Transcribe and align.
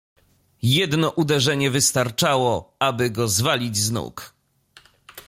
"Jedno 0.61 1.09
uderzenie 1.11 1.71
wystarczało, 1.71 2.75
aby 2.79 3.09
go 3.09 3.27
zwalić 3.27 3.77
z 3.77 3.91
nóg." 3.91 4.33